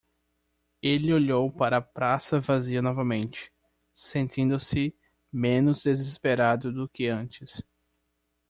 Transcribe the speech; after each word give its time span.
Ele 0.81 1.13
olhou 1.13 1.51
para 1.51 1.77
a 1.77 1.81
praça 1.81 2.39
vazia 2.39 2.81
novamente, 2.81 3.53
sentindo-se 3.93 4.95
menos 5.31 5.83
desesperado 5.83 6.73
do 6.73 6.89
que 6.89 7.05
antes. 7.05 7.63